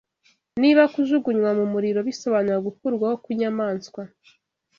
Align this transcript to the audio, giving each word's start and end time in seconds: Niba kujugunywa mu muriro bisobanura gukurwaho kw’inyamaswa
Niba 0.61 0.83
kujugunywa 0.93 1.51
mu 1.59 1.65
muriro 1.73 1.99
bisobanura 2.07 2.65
gukurwaho 2.67 3.15
kw’inyamaswa 3.23 4.01